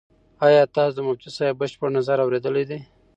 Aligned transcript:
ایا 0.45 0.61
تاسو 0.75 0.93
د 0.95 0.99
مفتي 1.07 1.29
صاحب 1.37 1.55
بشپړ 1.61 1.87
نظر 1.97 2.17
اورېدلی 2.21 2.63
دی؟ 2.69 2.79